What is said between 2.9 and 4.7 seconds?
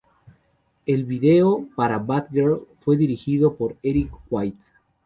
dirigido por Erick White.